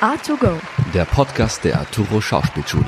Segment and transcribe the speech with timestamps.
[0.00, 0.60] A2Go.
[0.94, 2.86] Der Podcast der Arturo Schauspielschule.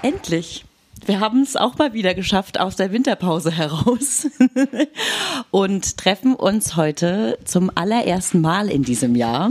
[0.00, 0.64] Endlich.
[1.04, 4.28] Wir haben es auch mal wieder geschafft aus der Winterpause heraus
[5.50, 9.50] und treffen uns heute zum allerersten Mal in diesem Jahr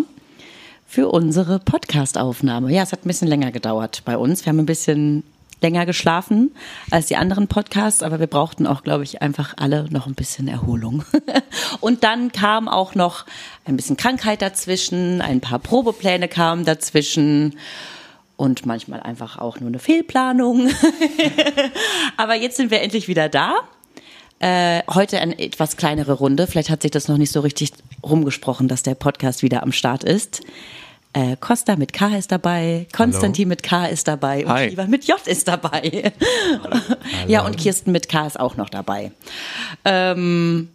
[0.88, 2.73] für unsere Podcast-Aufnahme.
[2.73, 4.43] Ja, es hat ein bisschen länger gedauert bei uns.
[4.43, 5.23] Wir haben ein bisschen
[5.61, 6.51] länger geschlafen
[6.91, 10.47] als die anderen Podcasts, aber wir brauchten auch, glaube ich, einfach alle noch ein bisschen
[10.47, 11.03] Erholung.
[11.81, 13.25] Und dann kam auch noch
[13.65, 17.55] ein bisschen Krankheit dazwischen, ein paar Probepläne kamen dazwischen
[18.37, 20.69] und manchmal einfach auch nur eine Fehlplanung.
[22.17, 23.55] aber jetzt sind wir endlich wieder da.
[24.39, 26.47] Äh, heute eine etwas kleinere Runde.
[26.47, 30.05] Vielleicht hat sich das noch nicht so richtig rumgesprochen, dass der Podcast wieder am Start
[30.05, 30.41] ist.
[31.13, 34.67] Äh, Costa mit K ist dabei, Konstantin mit K ist dabei und Hi.
[34.69, 36.13] Ivan mit J ist dabei.
[37.27, 39.11] ja, und Kirsten mit K ist auch noch dabei.
[39.86, 40.69] Ähm,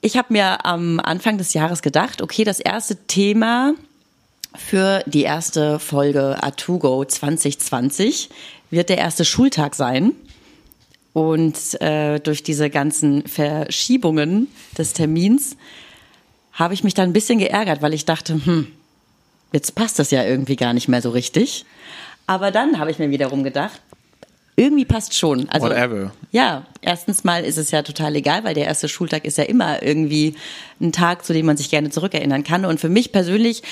[0.00, 3.74] ich habe mir am Anfang des Jahres gedacht, okay, das erste Thema
[4.54, 8.30] für die erste Folge Atugo 2020
[8.70, 10.12] wird der erste Schultag sein.
[11.12, 15.56] Und äh, durch diese ganzen Verschiebungen des Termins
[16.52, 18.66] habe ich mich dann ein bisschen geärgert, weil ich dachte, hm,
[19.54, 21.64] jetzt passt das ja irgendwie gar nicht mehr so richtig.
[22.26, 23.80] Aber dann habe ich mir wiederum gedacht,
[24.56, 25.48] irgendwie passt schon.
[25.48, 26.12] Also, Whatever.
[26.30, 29.82] Ja, erstens mal ist es ja total egal, weil der erste Schultag ist ja immer
[29.82, 30.36] irgendwie
[30.80, 32.64] ein Tag, zu dem man sich gerne zurückerinnern kann.
[32.64, 33.62] Und für mich persönlich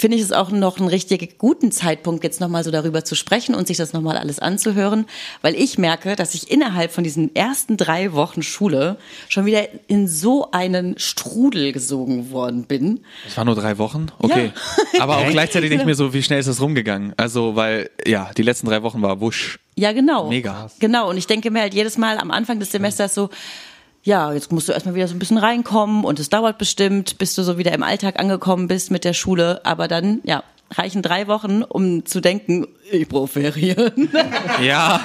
[0.00, 3.54] finde ich es auch noch einen richtig guten Zeitpunkt, jetzt nochmal so darüber zu sprechen
[3.54, 5.04] und sich das nochmal alles anzuhören,
[5.42, 8.96] weil ich merke, dass ich innerhalb von diesen ersten drei Wochen Schule
[9.28, 13.00] schon wieder in so einen Strudel gesogen worden bin.
[13.26, 14.06] Es waren nur drei Wochen?
[14.18, 14.52] Okay.
[14.98, 17.12] Aber auch gleichzeitig nicht mehr so, wie schnell ist das rumgegangen?
[17.18, 19.58] Also, weil, ja, die letzten drei Wochen war wusch.
[19.76, 20.28] Ja, genau.
[20.28, 20.70] Mega.
[20.78, 21.10] Genau.
[21.10, 23.28] Und ich denke mir halt jedes Mal am Anfang des Semesters so,
[24.02, 27.34] ja, jetzt musst du erstmal wieder so ein bisschen reinkommen und es dauert bestimmt, bis
[27.34, 29.60] du so wieder im Alltag angekommen bist mit der Schule.
[29.64, 34.08] Aber dann, ja, reichen drei Wochen, um zu denken, ich brauche Ferien.
[34.62, 35.00] Ja,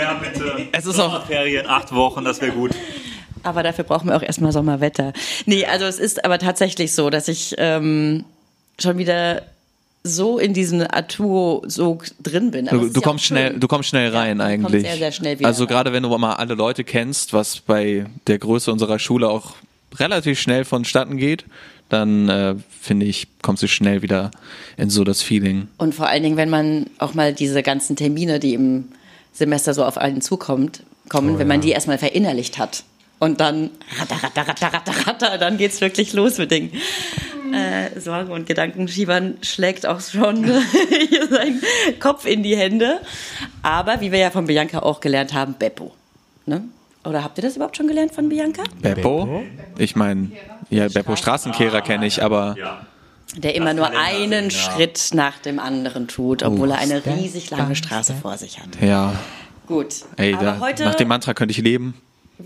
[0.00, 0.68] Ja, bitte.
[0.72, 2.72] Es ist auch- Sommerferien, acht Wochen, das wäre gut.
[3.42, 5.12] Aber dafür brauchen wir auch erstmal Sommerwetter.
[5.44, 8.24] Nee, also es ist aber tatsächlich so, dass ich ähm,
[8.80, 9.42] schon wieder
[10.04, 12.66] so in diesem Arturo-Sog drin bin.
[12.66, 14.82] Du, du ja kommst schnell, du kommst schnell rein kommt eigentlich.
[14.82, 15.68] sehr, sehr schnell wieder also rein.
[15.68, 19.54] gerade wenn du mal alle Leute kennst, was bei der Größe unserer Schule auch
[19.94, 21.46] relativ schnell vonstatten geht,
[21.88, 24.30] dann äh, finde ich, kommst du schnell wieder
[24.76, 25.68] in so das Feeling.
[25.78, 28.88] Und vor allen Dingen, wenn man auch mal diese ganzen Termine, die im
[29.32, 32.84] Semester so auf einen zukommt, kommen, wenn man die erstmal verinnerlicht hat.
[33.24, 36.70] Und dann ratter, ratter, ratter, ratter, ratter, dann geht's wirklich los mit den
[37.54, 38.86] äh, Sorgen und Gedanken.
[38.86, 40.44] Schiebern schlägt auch schon
[41.08, 41.62] hier seinen
[42.00, 43.00] Kopf in die Hände.
[43.62, 45.94] Aber wie wir ja von Bianca auch gelernt haben, Beppo.
[46.44, 46.64] Ne?
[47.04, 48.62] Oder habt ihr das überhaupt schon gelernt von Bianca?
[48.82, 49.42] Beppo?
[49.78, 50.30] Ich meine,
[50.68, 52.56] ja, Beppo Straßenkehrer kenne ich, aber
[53.36, 54.72] Der immer nur einen sehen, ja.
[54.72, 58.68] Schritt nach dem anderen tut, obwohl er eine riesig lange Straße vor sich hat.
[58.82, 59.14] ja,
[59.66, 59.94] Gut.
[60.16, 61.94] ey, Aber da, heute nach dem Mantra könnte ich leben.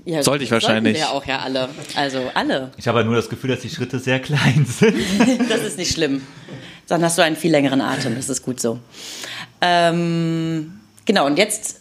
[0.04, 0.94] Ja, Sollte ich sollten wahrscheinlich.
[0.94, 1.68] Wir ja auch ja alle.
[1.94, 2.72] Also alle.
[2.76, 4.96] Ich habe nur das Gefühl, dass die Schritte sehr klein sind.
[5.48, 6.22] Das ist nicht schlimm.
[6.88, 8.14] Dann hast du einen viel längeren Atem.
[8.16, 8.78] Das ist gut so.
[9.60, 11.80] Ähm, genau, und jetzt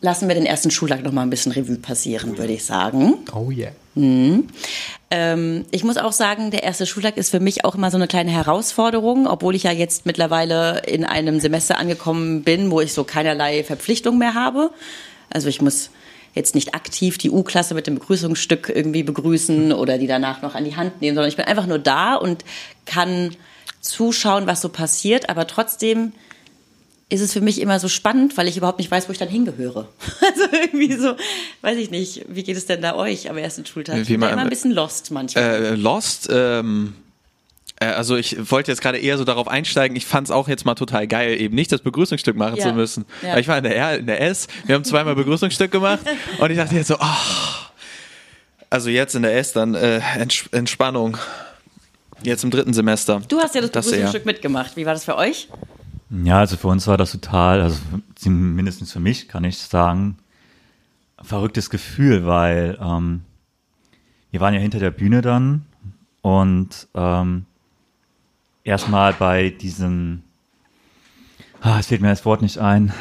[0.00, 3.14] lassen wir den ersten Schultag noch mal ein bisschen Revue passieren, würde ich sagen.
[3.34, 3.72] Oh yeah.
[3.96, 8.08] Ähm, ich muss auch sagen, der erste Schultag ist für mich auch immer so eine
[8.08, 13.04] kleine Herausforderung, obwohl ich ja jetzt mittlerweile in einem Semester angekommen bin, wo ich so
[13.04, 14.70] keinerlei Verpflichtung mehr habe.
[15.30, 15.90] Also ich muss
[16.34, 20.64] jetzt nicht aktiv die U-Klasse mit dem Begrüßungsstück irgendwie begrüßen oder die danach noch an
[20.64, 22.44] die Hand nehmen, sondern ich bin einfach nur da und
[22.86, 23.36] kann
[23.80, 26.12] zuschauen, was so passiert, aber trotzdem
[27.10, 29.28] ist es für mich immer so spannend, weil ich überhaupt nicht weiß, wo ich dann
[29.28, 29.88] hingehöre.
[30.20, 31.14] Also irgendwie so,
[31.60, 33.98] weiß ich nicht, wie geht es denn da euch am ersten Schultag?
[33.98, 35.44] Ich Wie bin immer ein bisschen lost manchmal.
[35.44, 37.03] Äh, Lost, ähm, äh,
[37.92, 40.74] also ich wollte jetzt gerade eher so darauf einsteigen, ich fand es auch jetzt mal
[40.74, 42.68] total geil, eben nicht das Begrüßungsstück machen Ja.
[42.68, 43.04] zu müssen.
[43.22, 43.38] Ja.
[43.38, 46.00] Ich war in der R, in der S, wir haben zweimal Begrüßungsstück gemacht
[46.38, 47.70] und ich dachte jetzt so, ach,
[48.70, 51.16] also jetzt in der S dann äh, Ents Entspannung.
[52.22, 53.20] Jetzt im dritten Semester.
[53.28, 54.76] Du hast ja das Das Begrüßungsstück mitgemacht.
[54.76, 55.48] Wie war das für euch?
[56.10, 57.78] Ja, also für uns war das total, also
[58.24, 60.16] mindestens für mich kann ich sagen,
[61.18, 63.22] ein verrücktes Gefühl, weil ähm,
[64.30, 65.66] wir waren ja hinter der Bühne dann
[66.22, 67.44] und ähm,
[68.64, 70.22] erstmal bei diesem,
[71.60, 72.92] ah, es fällt mir das Wort nicht ein,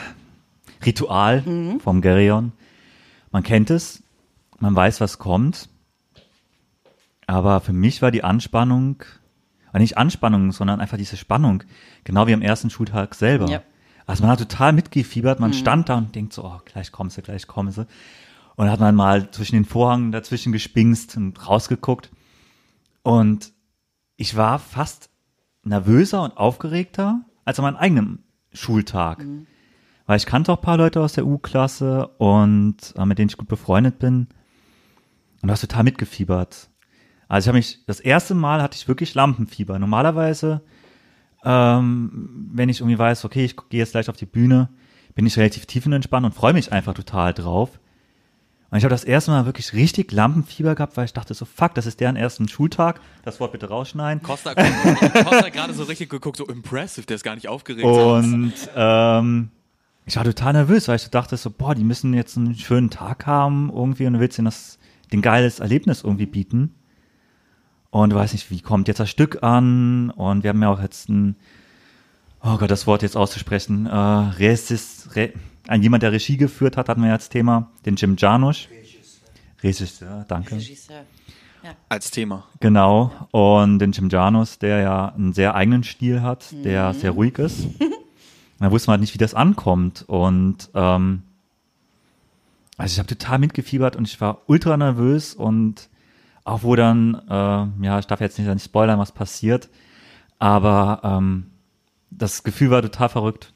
[0.86, 1.44] Ritual
[1.80, 2.52] vom Gerion.
[3.32, 4.04] Man kennt es,
[4.60, 5.70] man weiß, was kommt,
[7.26, 9.04] aber für mich war die Anspannung,
[9.70, 11.64] aber nicht Anspannung, sondern einfach diese Spannung,
[12.04, 13.50] genau wie am ersten Schultag selber.
[13.50, 13.64] Ja.
[14.06, 17.22] Also man hat total mitgefiebert, man stand da und denkt so, oh, gleich kommen sie,
[17.22, 17.88] gleich kommen sie.
[18.56, 22.12] Und hat man mal zwischen den Vorhängen dazwischen gespingst und rausgeguckt.
[23.02, 23.54] Und
[24.18, 25.10] ich war fast
[25.64, 29.20] nervöser und aufgeregter als an meinem eigenen Schultag.
[30.06, 33.38] Weil ich kannte auch ein paar Leute aus der U-Klasse und äh, mit denen ich
[33.38, 34.28] gut befreundet bin.
[35.42, 36.70] Und du hast total mitgefiebert.
[37.28, 39.80] Also ich habe mich, das erste Mal hatte ich wirklich Lampenfieber.
[39.80, 40.62] Normalerweise,
[41.44, 44.70] ähm, wenn ich irgendwie weiß, okay, ich gehe jetzt gleich auf die Bühne,
[45.16, 47.80] bin ich relativ tiefenentspannt und freue mich einfach total drauf.
[48.74, 51.76] Und ich habe das erste Mal wirklich richtig Lampenfieber gehabt, weil ich dachte so, fuck,
[51.76, 53.02] das ist deren ersten Schultag.
[53.22, 54.24] Das Wort bitte rausschneiden.
[54.24, 57.86] Costa, Costa hat gerade so richtig geguckt, so impressive, der ist gar nicht aufgeregt.
[57.86, 59.52] Und ähm,
[60.08, 62.90] ich war total nervös, weil ich so dachte so, boah, die müssen jetzt einen schönen
[62.90, 64.80] Tag haben irgendwie und du willst ihnen das,
[65.12, 66.74] den geiles Erlebnis irgendwie bieten.
[67.92, 70.10] Und du weißt nicht, wie kommt jetzt das Stück an?
[70.10, 71.36] Und wir haben ja auch jetzt ein,
[72.42, 75.34] oh Gott, das Wort jetzt auszusprechen, äh, Regis, Re,
[75.68, 78.68] ein jemand, der Regie geführt hat, hatten wir ja als Thema, den Jim Janusz.
[79.62, 80.56] Regisseur, danke.
[80.56, 81.06] Regisseur.
[81.88, 82.46] Als Thema.
[82.60, 83.12] Genau.
[83.32, 87.68] Und den Jim Janus, der ja einen sehr eigenen Stil hat, der sehr ruhig ist.
[88.60, 90.06] Da wusste man halt nicht, wie das ankommt.
[90.08, 91.24] Und ähm,
[92.78, 95.90] also ich habe total mitgefiebert und ich war ultra nervös und
[96.46, 99.70] auch wo dann, äh, ja, ich darf jetzt nicht, nicht spoilern, was passiert,
[100.40, 101.52] aber ähm,
[102.10, 103.53] das Gefühl war total verrückt.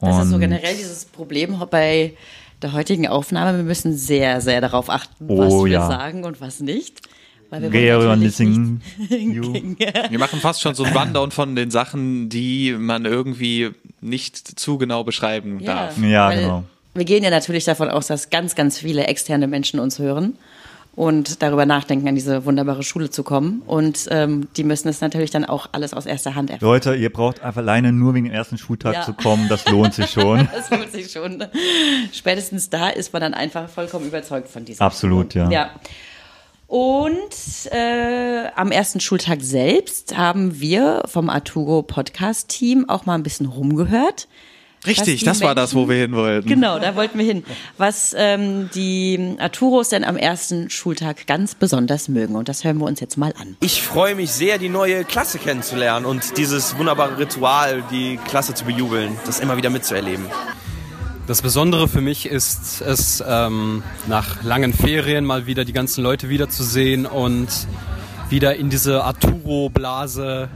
[0.00, 2.14] Das ist so Und- generell dieses Problem bei
[2.62, 3.56] der heutigen Aufnahme.
[3.58, 5.88] Wir müssen sehr, sehr darauf achten, was Oh, wir ja.
[5.88, 7.02] sagen und was nicht.
[7.50, 7.70] Weil wir
[8.16, 8.38] nicht-
[10.10, 14.78] Wir machen fast schon so ein Rundown von den Sachen, die man irgendwie nicht zu
[14.78, 15.96] genau beschreiben darf.
[15.98, 16.64] Ja, weil genau.
[16.94, 20.36] Wir gehen ja natürlich davon aus, dass ganz, ganz viele externe Menschen uns hören
[20.98, 23.62] und darüber nachdenken, an diese wunderbare Schule zu kommen.
[23.68, 26.66] Und ähm, die müssen es natürlich dann auch alles aus erster Hand erfahren.
[26.68, 29.02] Leute, ihr braucht einfach alleine nur wegen dem ersten Schultag Ja.
[29.02, 30.48] zu kommen, das lohnt sich schon.
[30.52, 31.44] Das lohnt sich schon.
[32.12, 35.44] Spätestens da ist man dann einfach vollkommen überzeugt von dieser Absolut, Schule.
[35.44, 35.50] ja.
[35.50, 35.70] ja.
[36.66, 43.22] Und äh, am ersten Schultag selbst haben wir vom Arturo Podcast Team auch mal ein
[43.22, 44.26] bisschen rumgehört.
[44.88, 46.48] Richtig, das war das, wo wir hin wollten.
[46.48, 47.44] Genau, da wollten wir hin.
[47.76, 52.34] Was ähm, die Arturos denn am ersten Schultag ganz besonders mögen.
[52.34, 53.56] Und das hören wir uns jetzt mal an.
[53.60, 58.64] Ich freue mich sehr, die neue Klasse kennenzulernen und dieses wunderbare Ritual, die Klasse zu
[58.64, 60.26] bejubeln, das immer wieder mitzuerleben.
[61.26, 66.30] Das Besondere für mich ist es, ähm, nach langen Ferien mal wieder die ganzen Leute
[66.30, 67.48] wiederzusehen und
[68.30, 70.48] wieder in diese Arturo-Blase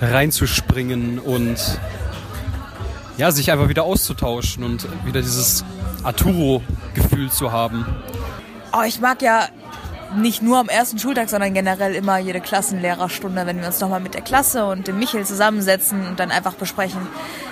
[0.00, 1.58] reinzuspringen und
[3.18, 5.64] ja, sich einfach wieder auszutauschen und wieder dieses
[6.04, 7.84] Arturo-Gefühl zu haben.
[8.72, 9.48] Oh, ich mag ja
[10.16, 14.14] nicht nur am ersten Schultag, sondern generell immer jede Klassenlehrerstunde, wenn wir uns nochmal mit
[14.14, 17.06] der Klasse und dem Michel zusammensetzen und dann einfach besprechen,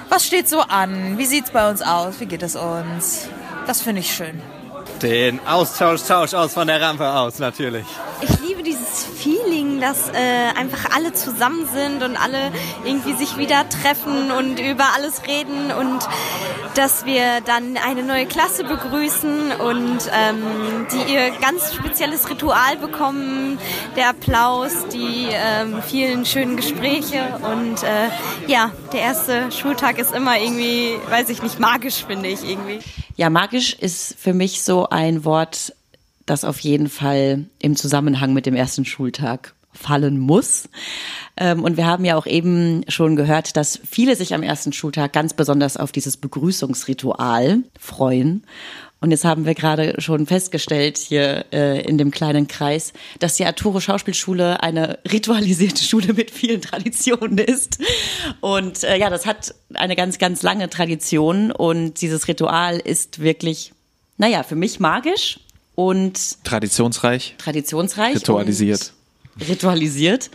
[0.09, 3.29] was steht so an, wie sieht's bei uns aus, wie geht es uns.
[3.67, 4.41] Das finde ich schön.
[5.03, 7.87] Den Austausch, Tausch aus von der Rampe aus, natürlich.
[8.23, 8.36] Ich
[8.96, 10.12] dieses Feeling, dass äh,
[10.56, 12.52] einfach alle zusammen sind und alle
[12.84, 16.00] irgendwie sich wieder treffen und über alles reden und
[16.75, 23.58] dass wir dann eine neue Klasse begrüßen und ähm, die ihr ganz spezielles Ritual bekommen,
[23.96, 28.08] der Applaus, die ähm, vielen schönen Gespräche und äh,
[28.46, 32.81] ja, der erste Schultag ist immer irgendwie, weiß ich nicht, magisch finde ich irgendwie.
[33.16, 35.72] Ja, magisch ist für mich so ein Wort,
[36.26, 40.69] das auf jeden Fall im Zusammenhang mit dem ersten Schultag fallen muss.
[41.36, 45.12] Ähm, Und wir haben ja auch eben schon gehört, dass viele sich am ersten Schultag
[45.12, 48.44] ganz besonders auf dieses Begrüßungsritual freuen.
[48.98, 53.44] Und jetzt haben wir gerade schon festgestellt hier äh, in dem kleinen Kreis, dass die
[53.44, 57.79] Arturo Schauspielschule eine ritualisierte Schule mit vielen Traditionen ist.
[58.41, 61.53] Und äh, ja, das hat eine ganz, ganz lange Tradition.
[61.53, 63.72] Und dieses Ritual ist wirklich,
[64.17, 65.41] naja, für mich magisch
[65.77, 68.17] und Traditionsreich, traditionsreich.
[68.17, 68.93] ritualisiert.
[69.39, 70.31] Und ritualisiert.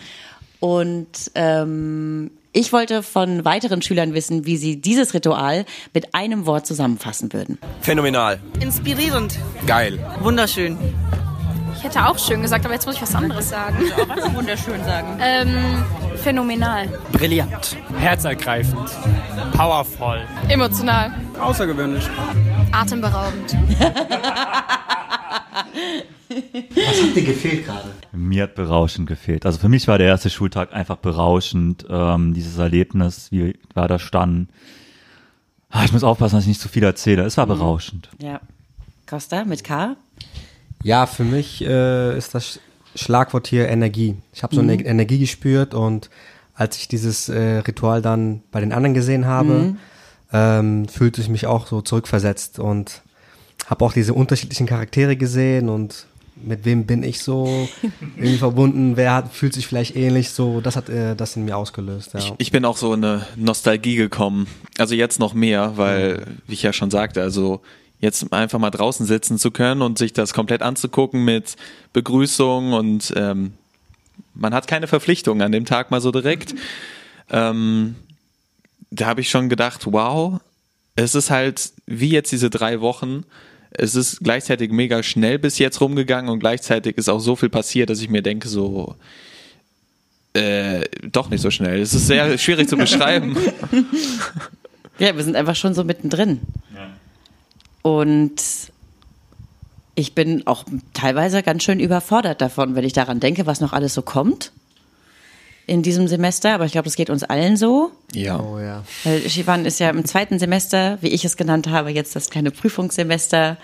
[0.62, 6.68] Und ähm, ich wollte von weiteren Schülern wissen, wie sie dieses Ritual mit einem Wort
[6.68, 7.58] zusammenfassen würden.
[7.82, 8.40] Phänomenal.
[8.60, 9.38] Inspirierend.
[9.66, 9.98] Geil.
[10.22, 10.78] Wunderschön.
[11.76, 13.78] Ich hätte auch schön gesagt, aber jetzt muss ich was anderes sagen.
[14.36, 15.18] Wunderschön sagen.
[15.20, 15.84] Ähm,
[16.22, 16.88] phänomenal.
[17.12, 17.76] Brillant.
[17.98, 18.92] Herzergreifend.
[19.58, 20.22] Powervoll.
[20.50, 21.12] Emotional.
[21.40, 22.04] Außergewöhnlich.
[22.72, 23.58] Atemberaubend.
[25.32, 27.92] Was hat dir gefehlt gerade?
[28.12, 29.46] Mir hat berauschend gefehlt.
[29.46, 31.86] Also für mich war der erste Schultag einfach berauschend.
[31.90, 34.50] Ähm, dieses Erlebnis, wie wir da standen.
[35.70, 37.24] Ah, ich muss aufpassen, dass ich nicht zu viel erzähle.
[37.24, 38.10] Es war berauschend.
[38.22, 38.42] Ja.
[39.08, 39.96] Costa mit K?
[40.84, 42.60] Ja, für mich äh, ist das
[42.96, 44.18] Schlagwort hier Energie.
[44.34, 46.10] Ich habe so eine Energie gespürt und
[46.54, 49.76] als ich dieses äh, Ritual dann bei den anderen gesehen habe,
[50.34, 53.02] ähm, fühlte ich mich auch so zurückversetzt und
[53.68, 56.06] habe auch diese unterschiedlichen Charaktere gesehen und
[56.44, 57.68] mit wem bin ich so
[58.16, 61.58] irgendwie verbunden, wer hat, fühlt sich vielleicht ähnlich so, das hat äh, das in mir
[61.58, 62.14] ausgelöst.
[62.14, 62.20] Ja.
[62.20, 64.48] Ich, ich bin auch so in eine Nostalgie gekommen.
[64.78, 67.62] Also jetzt noch mehr, weil, wie ich ja schon sagte, also
[68.00, 71.56] jetzt einfach mal draußen sitzen zu können und sich das komplett anzugucken mit
[71.94, 73.54] Begrüßung und ähm,
[74.34, 76.56] man hat keine Verpflichtung an dem Tag mal so direkt.
[77.30, 77.96] Ähm,
[78.90, 80.40] da habe ich schon gedacht, wow,
[80.96, 83.24] es ist halt wie jetzt diese drei Wochen.
[83.72, 87.90] Es ist gleichzeitig mega schnell bis jetzt rumgegangen und gleichzeitig ist auch so viel passiert,
[87.90, 88.96] dass ich mir denke, so,
[90.34, 91.80] äh, doch nicht so schnell.
[91.82, 93.36] Es ist sehr schwierig zu beschreiben.
[95.00, 96.42] Ja, wir sind einfach schon so mittendrin.
[97.82, 98.40] Und
[99.96, 100.64] ich bin auch
[100.94, 104.52] teilweise ganz schön überfordert davon, wenn ich daran denke, was noch alles so kommt
[105.72, 106.54] in diesem Semester.
[106.54, 107.92] Aber ich glaube, das geht uns allen so.
[108.14, 108.42] Ja.
[108.42, 108.84] Oh ja.
[109.06, 112.52] Weil Shivan ist ja im zweiten Semester, wie ich es genannt habe, jetzt das kleine
[112.52, 113.56] Prüfungssemester.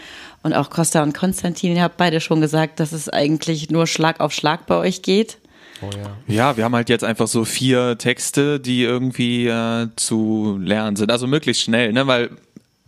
[0.41, 4.21] Und auch Costa und Konstantin, ihr habt beide schon gesagt, dass es eigentlich nur Schlag
[4.21, 5.37] auf Schlag bei euch geht.
[5.81, 6.33] Oh ja.
[6.33, 11.11] Ja, wir haben halt jetzt einfach so vier Texte, die irgendwie äh, zu lernen sind.
[11.11, 12.07] Also möglichst schnell, ne?
[12.07, 12.29] Weil,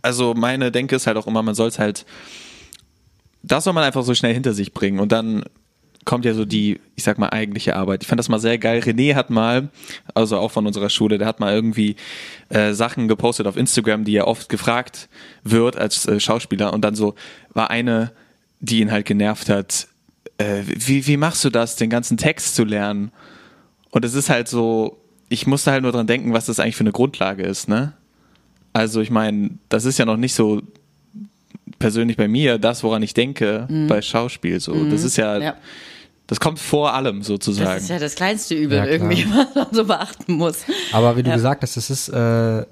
[0.00, 2.06] also meine Denke ist halt auch immer, man soll es halt,
[3.42, 5.44] das soll man einfach so schnell hinter sich bringen und dann
[6.04, 8.02] kommt ja so die, ich sag mal, eigentliche Arbeit.
[8.02, 8.80] Ich fand das mal sehr geil.
[8.80, 9.68] René hat mal,
[10.14, 11.96] also auch von unserer Schule, der hat mal irgendwie
[12.48, 15.08] äh, Sachen gepostet auf Instagram, die er oft gefragt
[15.44, 17.14] wird als äh, Schauspieler und dann so
[17.52, 18.12] war eine,
[18.60, 19.88] die ihn halt genervt hat,
[20.38, 23.12] äh, wie, wie machst du das, den ganzen Text zu lernen?
[23.90, 26.84] Und es ist halt so, ich musste halt nur dran denken, was das eigentlich für
[26.84, 27.92] eine Grundlage ist, ne?
[28.72, 30.62] Also ich meine, das ist ja noch nicht so
[31.80, 34.60] persönlich bei mir das, woran ich denke bei Schauspiel.
[34.60, 35.54] So, das ist ja, Ja.
[36.28, 37.68] das kommt vor allem sozusagen.
[37.74, 40.58] Das ist ja das kleinste Übel Ja, irgendwie, was man so beachten muss.
[40.92, 41.34] Aber wie du Ja.
[41.36, 42.64] gesagt hast, es ist äh,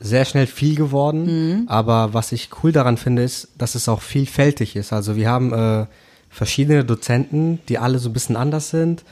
[0.00, 1.64] sehr schnell viel geworden.
[1.68, 4.92] Aber was ich cool daran finde, ist, dass es auch vielfältig ist.
[4.92, 5.86] Also wir haben äh,
[6.28, 9.04] verschiedene Dozenten, die alle so ein bisschen anders sind.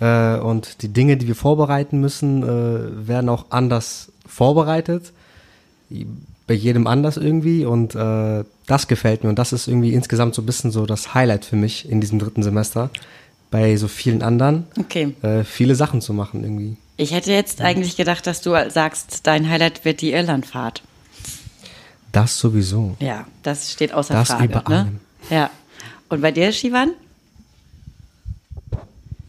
[0.00, 5.12] Äh, und die Dinge, die wir vorbereiten müssen, äh, werden auch anders vorbereitet.
[6.50, 7.64] Bei jedem anders irgendwie.
[7.64, 9.30] Und äh, das gefällt mir.
[9.30, 12.18] Und das ist irgendwie insgesamt so ein bisschen so das Highlight für mich in diesem
[12.18, 12.90] dritten Semester.
[13.52, 15.14] Bei so vielen anderen Okay.
[15.22, 16.76] äh, viele Sachen zu machen irgendwie.
[16.96, 20.82] Ich hätte jetzt eigentlich gedacht, dass du sagst, dein Highlight wird die Irlandfahrt.
[22.10, 22.96] Das sowieso.
[22.98, 24.46] Ja, das steht außer Das Frage.
[24.46, 24.76] über ne?
[24.76, 25.00] allem.
[25.30, 25.50] Ja.
[26.08, 26.94] Und bei dir, Shivan?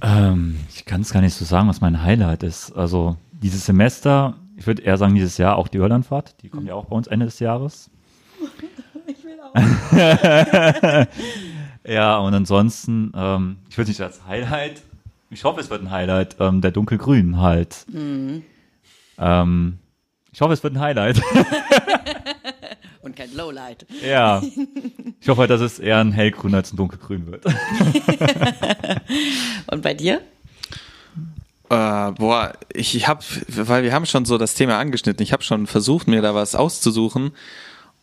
[0.02, 2.72] Ähm, ich kann es gar nicht so sagen, was mein Highlight ist.
[2.76, 6.36] Also dieses Semester, ich würde eher sagen dieses Jahr auch die Irlandfahrt.
[6.44, 7.90] Die kommt ja auch bei uns Ende des Jahres.
[9.08, 9.56] Ich will auch.
[11.92, 14.84] ja, und ansonsten, ähm, ich würde nicht als Highlight,
[15.32, 17.88] ich hoffe, es wird ein Highlight, ähm, der dunkelgrün halt.
[17.92, 18.44] Ähm,
[20.32, 21.20] ich hoffe, es wird ein Highlight.
[23.02, 23.88] Und kein Lowlight.
[24.06, 24.44] ja.
[25.20, 27.44] Ich hoffe, dass es eher ein hellgrün als ein dunkelgrün wird.
[29.72, 30.22] Und bei dir?
[31.72, 35.24] Äh, boah, ich, habe, weil wir haben schon so das Thema angeschnitten.
[35.24, 37.32] Ich habe schon versucht, mir da was auszusuchen.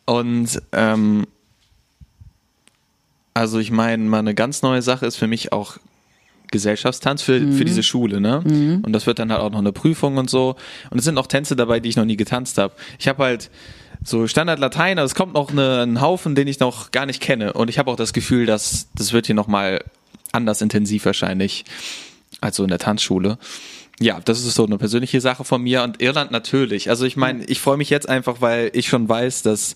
[0.07, 1.27] Und ähm,
[3.35, 5.77] also ich meine, mal eine ganz neue Sache ist für mich auch
[6.51, 8.41] Gesellschaftstanz für, für diese Schule, ne?
[8.83, 10.57] Und das wird dann halt auch noch eine Prüfung und so.
[10.89, 12.73] Und es sind auch Tänze dabei, die ich noch nie getanzt habe.
[12.99, 13.51] Ich habe halt
[14.03, 17.21] so Standard Latein, aber es kommt noch eine, ein Haufen, den ich noch gar nicht
[17.21, 17.53] kenne.
[17.53, 19.85] Und ich habe auch das Gefühl, dass das wird hier noch mal
[20.33, 21.67] anders intensiv wahrscheinlich
[22.41, 23.39] als so in der Tanzschule.
[24.01, 26.89] Ja, das ist so eine persönliche Sache von mir und Irland natürlich.
[26.89, 29.75] Also ich meine, ich freue mich jetzt einfach, weil ich schon weiß, dass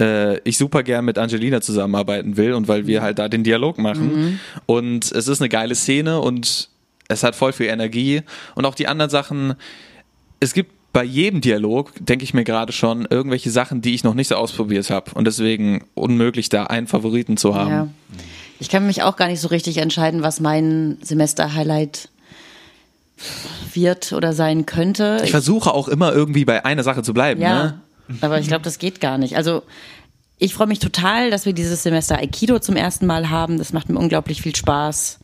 [0.00, 3.78] äh, ich super gern mit Angelina zusammenarbeiten will und weil wir halt da den Dialog
[3.78, 4.40] machen.
[4.66, 6.68] Und es ist eine geile Szene und
[7.08, 8.22] es hat voll viel Energie.
[8.54, 9.54] Und auch die anderen Sachen,
[10.40, 14.14] es gibt bei jedem Dialog, denke ich mir gerade schon, irgendwelche Sachen, die ich noch
[14.14, 15.10] nicht so ausprobiert habe.
[15.14, 17.70] Und deswegen unmöglich, da einen Favoriten zu haben.
[17.70, 17.88] Ja.
[18.58, 22.08] Ich kann mich auch gar nicht so richtig entscheiden, was mein Semester-Highlight
[23.74, 25.20] wird oder sein könnte.
[25.24, 27.40] Ich versuche auch immer irgendwie bei einer Sache zu bleiben.
[27.40, 27.80] ja, Ne?
[28.20, 29.36] aber ich glaube, das geht gar nicht.
[29.36, 29.62] Also
[30.38, 33.58] ich freue mich total, dass wir dieses Semester Aikido zum ersten Mal haben.
[33.58, 35.18] Das macht mir unglaublich viel Spaß.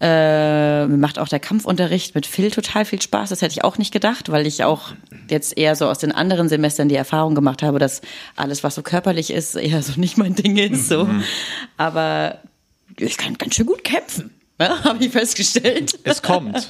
[0.00, 3.30] Äh, mir macht auch der Kampfunterricht mit Phil total viel Spaß.
[3.30, 4.92] Das hätte ich auch nicht gedacht, weil ich auch
[5.34, 8.00] jetzt eher so aus den anderen Semestern die Erfahrung gemacht habe, dass
[8.36, 10.88] alles, was so körperlich ist, eher so nicht mein Ding ist.
[10.88, 11.08] So.
[11.76, 12.38] Aber
[12.96, 15.98] ich kann ganz schön gut kämpfen, ja, habe ich festgestellt.
[16.04, 16.68] Es kommt.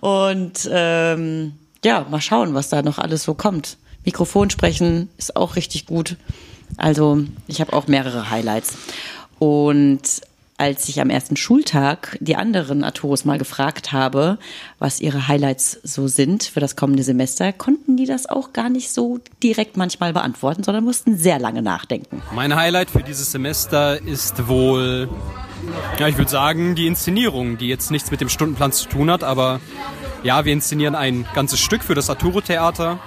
[0.00, 1.52] Und ähm,
[1.84, 3.76] ja, mal schauen, was da noch alles so kommt.
[4.04, 6.16] Mikrofon sprechen ist auch richtig gut.
[6.76, 8.74] Also ich habe auch mehrere Highlights.
[9.38, 10.02] Und
[10.60, 14.38] als ich am ersten Schultag die anderen Atoros mal gefragt habe,
[14.78, 18.92] was ihre Highlights so sind für das kommende Semester, konnten die das auch gar nicht
[18.92, 22.22] so direkt manchmal beantworten, sondern mussten sehr lange nachdenken.
[22.34, 25.08] Mein Highlight für dieses Semester ist wohl
[25.98, 29.24] Ja, ich würde sagen, die Inszenierung, die jetzt nichts mit dem Stundenplan zu tun hat,
[29.24, 29.60] aber
[30.22, 32.98] ja, wir inszenieren ein ganzes Stück für das Arturo Theater.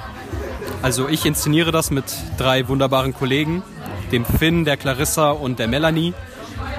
[0.82, 2.06] Also ich inszeniere das mit
[2.38, 3.62] drei wunderbaren Kollegen,
[4.12, 6.14] dem Finn, der Clarissa und der Melanie.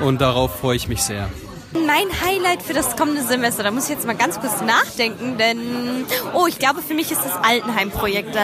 [0.00, 1.28] Und darauf freue ich mich sehr.
[1.74, 6.06] Mein Highlight für das kommende Semester, da muss ich jetzt mal ganz kurz nachdenken, denn
[6.32, 8.38] oh, ich glaube, für mich ist das Altenheim-Projekt äh,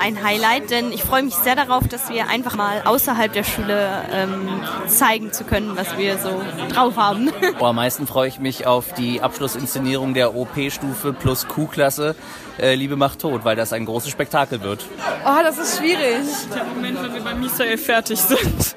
[0.00, 4.04] ein Highlight, denn ich freue mich sehr darauf, dass wir einfach mal außerhalb der Schule
[4.12, 6.40] ähm, zeigen zu können, was wir so
[6.72, 7.30] drauf haben.
[7.60, 12.14] Oh, am meisten freue ich mich auf die Abschlussinszenierung der OP-Stufe plus Q-Klasse.
[12.58, 14.84] Äh, Liebe macht tot, weil das ein großes Spektakel wird.
[15.24, 16.24] Oh, das ist schwierig.
[16.54, 18.76] Der Moment, wenn wir bei Misael fertig sind.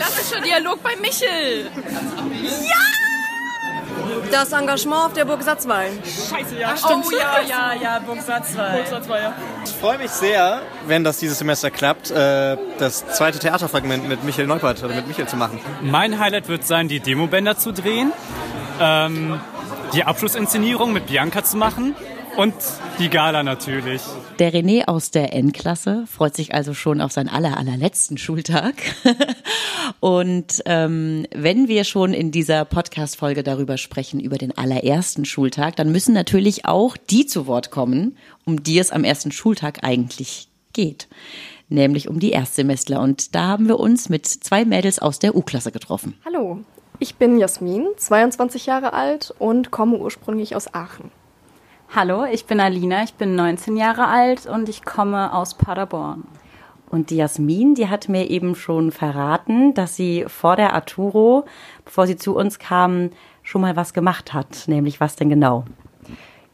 [0.00, 1.70] Klassischer Dialog bei Michel.
[2.66, 4.30] Ja!
[4.30, 5.90] Das Engagement auf der Burg Satzwall.
[6.04, 7.04] Scheiße, ja, stimmt.
[7.06, 8.76] Oh ja, ja, ja, Burg Satzwall.
[8.76, 9.34] Burg Satzwall, ja.
[9.62, 14.46] Ich freue mich sehr, wenn das dieses Semester klappt, äh, das zweite Theaterfragment mit Michael
[14.46, 15.60] Neupert oder mit Michael zu machen.
[15.82, 18.12] Mein Highlight wird sein, die Demobänder zu drehen,
[18.80, 19.38] ähm,
[19.92, 21.94] die Abschlussinszenierung mit Bianca zu machen
[22.40, 22.54] und
[22.98, 24.00] die Gala natürlich.
[24.38, 28.76] Der René aus der N-Klasse freut sich also schon auf seinen aller, allerletzten Schultag.
[30.00, 35.92] Und ähm, wenn wir schon in dieser Podcast-Folge darüber sprechen, über den allerersten Schultag, dann
[35.92, 38.16] müssen natürlich auch die zu Wort kommen,
[38.46, 41.08] um die es am ersten Schultag eigentlich geht.
[41.68, 43.00] Nämlich um die Erstsemestler.
[43.00, 46.14] Und da haben wir uns mit zwei Mädels aus der U-Klasse getroffen.
[46.24, 46.60] Hallo,
[46.98, 51.10] ich bin Jasmin, 22 Jahre alt und komme ursprünglich aus Aachen.
[51.92, 56.22] Hallo, ich bin Alina, ich bin 19 Jahre alt und ich komme aus Paderborn.
[56.88, 61.46] Und die Jasmin, die hat mir eben schon verraten, dass sie vor der Arturo,
[61.84, 63.10] bevor sie zu uns kam,
[63.42, 64.68] schon mal was gemacht hat.
[64.68, 65.64] Nämlich was denn genau?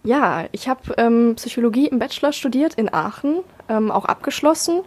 [0.05, 4.81] Ja, ich habe ähm, Psychologie im Bachelor studiert in Aachen, ähm, auch abgeschlossen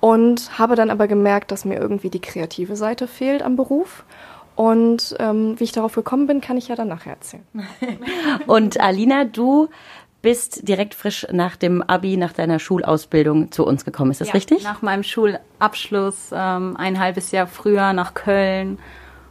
[0.00, 4.04] und habe dann aber gemerkt, dass mir irgendwie die kreative Seite fehlt am Beruf.
[4.56, 7.44] Und ähm, wie ich darauf gekommen bin, kann ich ja dann nachher erzählen.
[8.46, 9.68] Und Alina, du
[10.22, 14.10] bist direkt frisch nach dem Abi, nach deiner Schulausbildung zu uns gekommen.
[14.10, 14.64] Ist das ja, richtig?
[14.64, 18.78] Nach meinem Schulabschluss ähm, ein halbes Jahr früher nach Köln,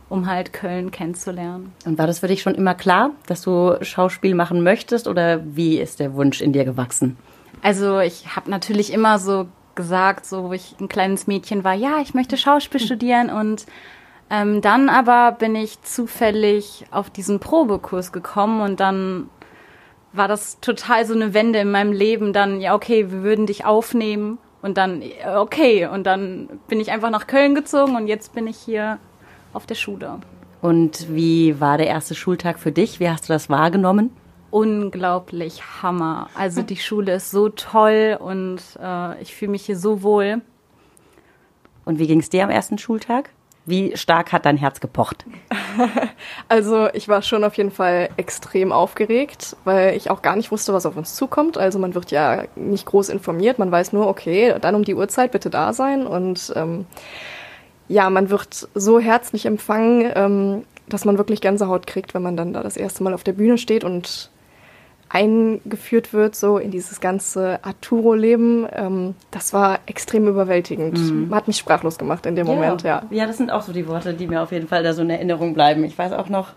[0.09, 1.71] um halt Köln kennenzulernen.
[1.85, 5.79] Und war das für dich schon immer klar, dass du Schauspiel machen möchtest oder wie
[5.79, 7.17] ist der Wunsch in dir gewachsen?
[7.63, 12.01] Also ich habe natürlich immer so gesagt, so wo ich ein kleines Mädchen war, ja,
[12.01, 13.65] ich möchte Schauspiel studieren und
[14.33, 19.29] ähm, dann aber bin ich zufällig auf diesen Probekurs gekommen und dann
[20.11, 22.33] war das total so eine Wende in meinem Leben.
[22.33, 25.03] Dann, ja, okay, wir würden dich aufnehmen und dann,
[25.37, 28.97] okay, und dann bin ich einfach nach Köln gezogen und jetzt bin ich hier
[29.53, 30.19] auf der Schule.
[30.63, 32.99] Und wie war der erste Schultag für dich?
[32.99, 34.09] Wie hast du das wahrgenommen?
[34.49, 36.27] Unglaublich Hammer.
[36.35, 40.41] Also die Schule ist so toll und äh, ich fühle mich hier so wohl.
[41.85, 43.29] Und wie ging es dir am ersten Schultag?
[43.65, 45.25] Wie stark hat dein Herz gepocht?
[46.47, 50.73] Also ich war schon auf jeden Fall extrem aufgeregt, weil ich auch gar nicht wusste,
[50.73, 51.57] was auf uns zukommt.
[51.57, 55.31] Also man wird ja nicht groß informiert, man weiß nur, okay, dann um die Uhrzeit
[55.31, 56.05] bitte da sein.
[56.05, 56.85] Und ähm,
[57.87, 62.53] ja, man wird so herzlich empfangen, ähm, dass man wirklich Gänsehaut kriegt, wenn man dann
[62.53, 64.29] da das erste Mal auf der Bühne steht und
[65.09, 70.97] eingeführt wird, so in dieses ganze Arturo-Leben, ähm, das war extrem überwältigend.
[70.97, 71.33] Mhm.
[71.33, 72.53] Hat mich sprachlos gemacht in dem Ja.
[72.53, 73.03] Moment, ja.
[73.11, 75.09] Ja, das sind auch so die Worte, die mir auf jeden Fall da so in
[75.09, 75.83] Erinnerung bleiben.
[75.83, 76.49] Ich weiß auch noch,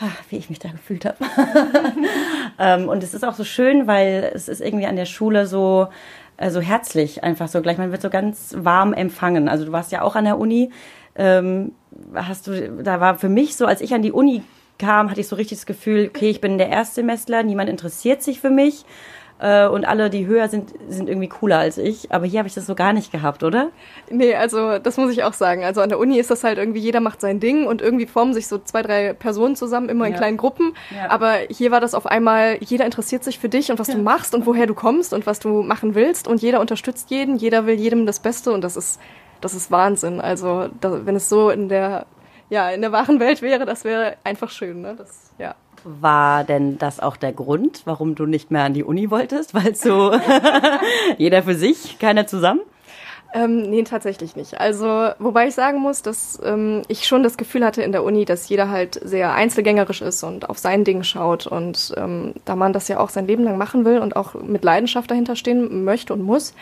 [0.00, 1.16] ah, wie ich mich da gefühlt habe.
[2.58, 5.88] ähm, und es ist auch so schön, weil es ist irgendwie an der Schule so,
[6.36, 7.78] äh, so herzlich, einfach so gleich.
[7.78, 9.48] Man wird so ganz warm empfangen.
[9.48, 10.70] Also du warst ja auch an der Uni.
[11.14, 11.72] Ähm,
[12.14, 14.42] hast du, da war für mich so, als ich an die Uni
[14.78, 18.40] kam, hatte ich so richtig das Gefühl, okay, ich bin der Erstsemestler, niemand interessiert sich
[18.40, 18.84] für mich.
[19.40, 22.10] Äh, und alle, die höher sind, sind irgendwie cooler als ich.
[22.10, 23.68] Aber hier habe ich das so gar nicht gehabt, oder?
[24.10, 25.62] Nee, also das muss ich auch sagen.
[25.62, 28.34] Also an der Uni ist das halt irgendwie, jeder macht sein Ding und irgendwie formen
[28.34, 30.18] sich so zwei, drei Personen zusammen, immer in Ja.
[30.18, 30.74] kleinen Gruppen.
[30.90, 31.10] Ja.
[31.10, 34.34] Aber hier war das auf einmal, jeder interessiert sich für dich und was du machst
[34.34, 37.76] und woher du kommst und was du machen willst und jeder unterstützt jeden, jeder will
[37.76, 38.98] jedem das Beste und das ist,
[39.40, 40.20] das ist Wahnsinn.
[40.20, 42.06] Also da, wenn es so in der,
[42.50, 44.94] ja, in der wahren Welt wäre, das wäre einfach schön, ne?
[44.96, 45.54] Das, ja.
[45.84, 49.54] War denn das auch der Grund, warum du nicht mehr an die Uni wolltest?
[49.54, 50.12] Weil so
[51.18, 52.60] jeder für sich, keiner zusammen?
[53.34, 54.58] Ähm, nee, tatsächlich nicht.
[54.58, 58.24] Also, wobei ich sagen muss, dass ähm, ich schon das Gefühl hatte in der Uni,
[58.24, 61.46] dass jeder halt sehr einzelgängerisch ist und auf sein Ding schaut.
[61.46, 64.64] Und ähm, da man das ja auch sein Leben lang machen will und auch mit
[64.64, 66.54] Leidenschaft dahinter stehen möchte und muss,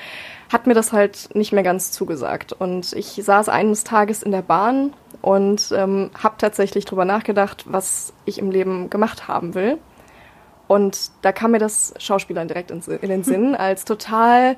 [0.52, 2.52] hat mir das halt nicht mehr ganz zugesagt.
[2.52, 4.92] Und ich saß eines Tages in der Bahn
[5.26, 9.78] und ähm, habe tatsächlich drüber nachgedacht, was ich im Leben gemacht haben will.
[10.68, 14.56] Und da kam mir das Schauspielern direkt in, in den Sinn als total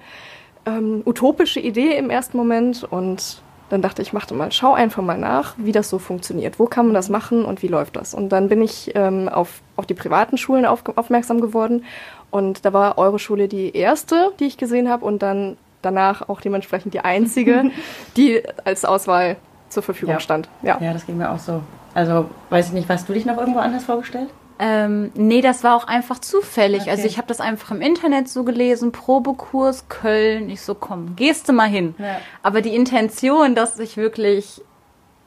[0.67, 5.03] ähm, utopische Idee im ersten Moment und dann dachte ich, mach doch mal, schau einfach
[5.03, 6.59] mal nach, wie das so funktioniert.
[6.59, 8.13] Wo kann man das machen und wie läuft das?
[8.13, 11.87] Und dann bin ich ähm, auf, auf die privaten Schulen auf, aufmerksam geworden.
[12.31, 16.43] Und da war eure Schule die erste, die ich gesehen habe und dann danach auch
[16.43, 17.71] dementsprechend die einzige,
[18.19, 19.37] die als Auswahl
[19.69, 20.21] zur Verfügung Ja.
[20.21, 20.49] stand.
[20.63, 20.79] Ja.
[20.81, 21.63] Ja, das ging mir auch so.
[21.95, 24.29] Also, weiß ich nicht, hast du dich noch irgendwo anders vorgestellt?
[24.61, 26.83] Ähm, nee, das war auch einfach zufällig.
[26.83, 26.91] Okay.
[26.91, 30.51] Also ich habe das einfach im Internet so gelesen, Probekurs Köln.
[30.51, 31.95] Ich so, komm, gehst du mal hin.
[31.99, 32.17] Ja.
[32.43, 34.61] Aber die Intention, dass ich wirklich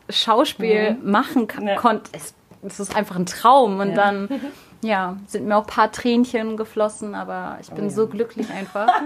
[0.09, 1.11] Schauspiel Mhm.
[1.11, 2.33] machen kann, konnte, es,
[2.65, 3.79] es ist einfach ein Traum.
[3.79, 3.95] Und Ja.
[3.95, 4.29] dann,
[4.83, 8.87] ja, sind mir auch ein paar Tränchen geflossen, aber ich bin so glücklich einfach.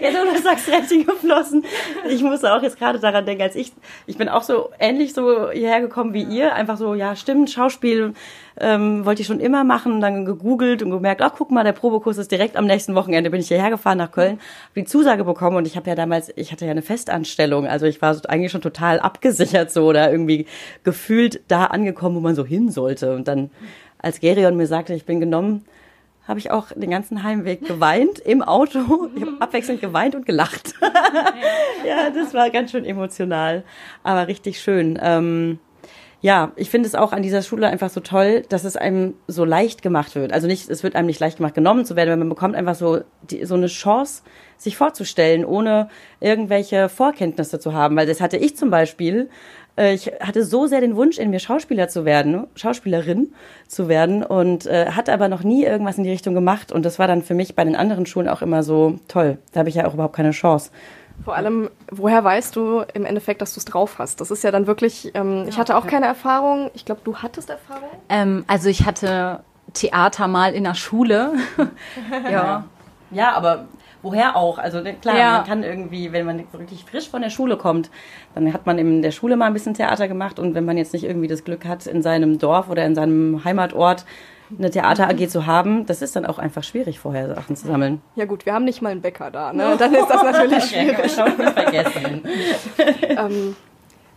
[0.00, 1.64] Ja, du, du sagst richtig geflossen.
[2.08, 3.72] Ich muss auch jetzt gerade daran denken, als ich,
[4.06, 6.54] ich bin auch so ähnlich so hierher gekommen wie ihr.
[6.54, 8.14] Einfach so, ja, stimmt, Schauspiel
[8.60, 12.18] ähm, wollte ich schon immer machen, dann gegoogelt und gemerkt, ach, guck mal, der Probekurs
[12.18, 13.30] ist direkt am nächsten Wochenende.
[13.30, 14.40] Bin ich hierher gefahren nach Köln, habe
[14.76, 18.00] die Zusage bekommen und ich habe ja damals, ich hatte ja eine Festanstellung, also ich
[18.02, 20.46] war eigentlich schon total abgesichert so oder irgendwie
[20.84, 23.14] gefühlt da angekommen, wo man so hin sollte.
[23.14, 23.50] Und dann,
[24.02, 25.64] als Gerion mir sagte, ich bin genommen,
[26.26, 29.08] habe ich auch den ganzen Heimweg geweint im Auto.
[29.14, 30.74] Ich habe abwechselnd geweint und gelacht.
[31.86, 33.64] ja, das war ganz schön emotional,
[34.04, 34.98] aber richtig schön.
[35.02, 35.58] Ähm,
[36.22, 39.46] ja, ich finde es auch an dieser Schule einfach so toll, dass es einem so
[39.46, 40.32] leicht gemacht wird.
[40.32, 42.74] Also nicht, es wird einem nicht leicht gemacht, genommen zu werden, weil man bekommt einfach
[42.74, 44.22] so, die, so eine Chance,
[44.58, 45.88] sich vorzustellen, ohne
[46.20, 47.96] irgendwelche Vorkenntnisse zu haben.
[47.96, 49.30] Weil das hatte ich zum Beispiel.
[49.80, 53.32] Äh, Ich hatte so sehr den Wunsch in mir, Schauspieler zu werden, Schauspielerin
[53.66, 56.70] zu werden und äh, hatte aber noch nie irgendwas in die Richtung gemacht.
[56.72, 59.38] Und das war dann für mich bei den anderen Schulen auch immer so toll.
[59.52, 60.70] Da habe ich ja auch überhaupt keine Chance.
[61.24, 64.20] Vor allem, woher weißt du im Endeffekt, dass du es drauf hast?
[64.20, 66.70] Das ist ja dann wirklich, ähm, ich hatte auch keine Erfahrung.
[66.74, 67.88] Ich glaube, du hattest Erfahrung.
[68.08, 69.40] ähm, also ich hatte
[69.74, 71.32] Theater mal in der Schule.
[72.30, 72.64] ja.
[73.10, 73.66] Ja, aber
[74.02, 74.58] woher auch?
[74.58, 75.32] Also ne, klar, Ja.
[75.38, 77.90] man kann irgendwie, wenn man wirklich frisch von der Schule kommt,
[78.34, 80.92] dann hat man in der Schule mal ein bisschen Theater gemacht und wenn man jetzt
[80.92, 84.04] nicht irgendwie das Glück hat, in seinem Dorf oder in seinem Heimatort
[84.58, 88.00] eine Theater AG zu haben, das ist dann auch einfach schwierig, vorher Sachen zu sammeln.
[88.16, 89.76] Ja gut, wir haben nicht mal einen Bäcker da, ne?
[89.78, 91.12] Dann ist das natürlich Ja, schwierig.
[91.14, 92.22] schon vergessen.
[93.08, 93.56] ähm,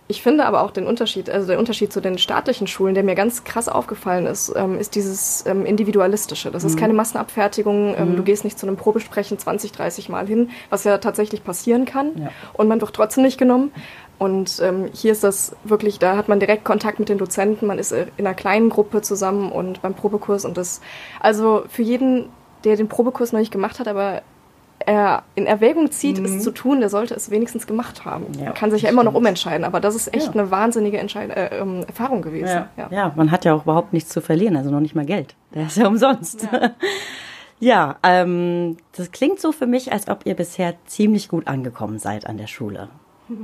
[0.10, 3.16] ich finde aber auch den Unterschied, also der Unterschied zu den staatlichen Schulen, der mir
[3.16, 6.52] ganz krass aufgefallen ist, ähm, ist dieses ähm, Individualistische.
[6.52, 6.80] Das ist Mhm.
[6.80, 7.96] keine Massenabfertigung.
[7.98, 8.16] Ähm, Mhm.
[8.18, 12.12] Du gehst nicht zu einem Probesprechen 20, 30 Mal hin, was ja tatsächlich passieren kann.
[12.18, 12.32] Ja.
[12.54, 13.72] Und man wird trotzdem nicht genommen.
[14.20, 17.80] Und ähm, hier ist das wirklich, da hat man direkt Kontakt mit den Dozenten, man
[17.80, 20.82] ist äh, in einer kleinen Gruppe zusammen und beim Probekurs und das,
[21.20, 22.30] also für jeden,
[22.64, 24.22] der den Probekurs noch nicht gemacht hat, aber
[24.80, 26.26] er in Erwägung zieht, Mhm.
[26.26, 28.26] es zu tun, der sollte es wenigstens gemacht haben.
[28.38, 30.32] Ja, Man kann sich ja immer noch umentscheiden, aber das ist echt Ja.
[30.42, 32.48] eine wahnsinnige Entscheid äh, ähm, Erfahrung gewesen.
[32.48, 32.70] Ja.
[32.78, 32.88] Ja.
[32.92, 35.36] ja, man hat ja auch überhaupt nichts zu verlieren, also noch nicht mal Geld.
[35.54, 36.48] Der ist ja umsonst.
[37.60, 42.26] Ja, ähm, das klingt so für mich, als ob ihr bisher ziemlich gut angekommen seid
[42.28, 42.90] an der Schule.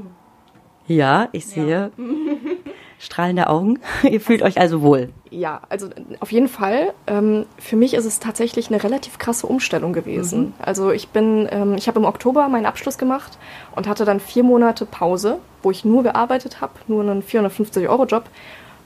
[0.88, 1.92] Ja, ich sehe
[2.99, 3.79] strahlende Augen.
[4.03, 5.09] ihr fühlt euch also wohl.
[5.31, 5.88] Ja, also
[6.19, 6.93] auf jeden Fall.
[7.07, 10.39] Ähm, für mich ist es tatsächlich eine relativ krasse Umstellung gewesen.
[10.39, 10.53] Mhm.
[10.59, 13.38] Also ich bin, ähm, ich habe im Oktober meinen Abschluss gemacht
[13.75, 18.25] und hatte dann vier Monate Pause, wo ich nur gearbeitet habe, nur einen 450-Euro-Job.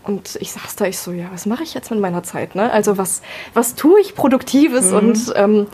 [0.04, 2.56] Und ich saß da, ich so, ja, was mache ich jetzt mit meiner Zeit?
[2.56, 2.72] Ne?
[2.72, 3.22] Also was,
[3.54, 4.92] was tue ich Produktives?
[4.92, 4.98] Mhm.
[4.98, 5.68] Und ähm,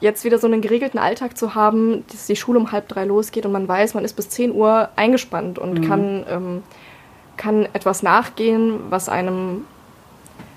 [0.00, 3.44] jetzt wieder so einen geregelten Alltag zu haben, dass die Schule um halb drei losgeht
[3.44, 5.88] und man weiß, man ist bis 10 Uhr eingespannt und Mhm.
[5.88, 6.62] kann, ähm,
[7.36, 9.64] kann etwas nachgehen, was einem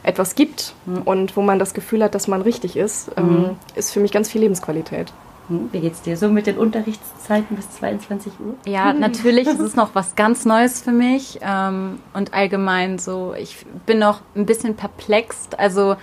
[0.03, 0.73] etwas gibt
[1.05, 3.49] und wo man das Gefühl hat, dass man richtig ist, ähm, Mhm.
[3.75, 5.11] ist für mich ganz viel Lebensqualität.
[5.47, 8.55] Hm, Wie geht's dir so mit den Unterrichtszeiten bis 22 Uhr?
[8.65, 13.65] Ja, natürlich ist es noch was ganz Neues für mich ähm, und allgemein so, ich
[13.85, 15.57] bin noch ein bisschen perplext.
[15.59, 15.95] Also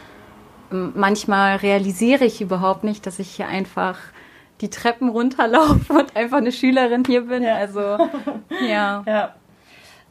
[0.71, 3.99] manchmal realisiere ich überhaupt nicht, dass ich hier einfach
[4.61, 7.45] die Treppen runterlaufe und einfach eine Schülerin hier bin.
[7.45, 7.81] Also
[8.69, 9.03] ja.
[9.07, 9.35] Ja.